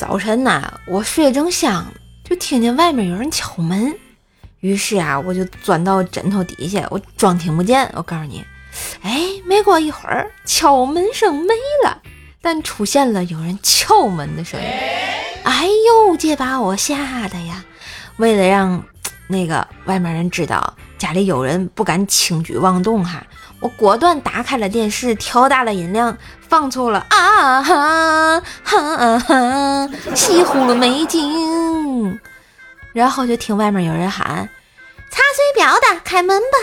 [0.00, 1.84] 早晨呐，我睡得正香，
[2.24, 3.94] 就听见外面有人敲门。
[4.60, 7.86] 于是啊，我就钻到枕头底下，我装听不见。
[7.92, 8.42] 我告诉你，
[9.02, 11.52] 哎，没过一会儿，敲门声没
[11.84, 12.00] 了，
[12.40, 14.66] 但出现了有人敲门的声音。
[15.42, 17.62] 哎呦，这把我吓得呀！
[18.16, 18.82] 为了让
[19.28, 23.22] 那个外面人知道家里有人，不敢轻举妄动哈，
[23.60, 26.16] 我果断打开了电视，调大了音量，
[26.48, 32.18] 放出了啊哈哈哈西葫芦美景。
[32.92, 34.48] 然后就听外面有人喊
[35.12, 36.58] ：“查水表的，开门吧！”